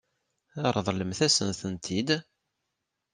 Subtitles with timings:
[0.75, 2.09] Ṛeḍlemt-asen-tent-id.